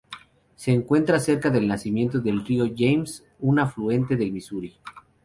[0.55, 4.73] Se encuentra cerca del nacimiento del río James, un afluente del Misuri.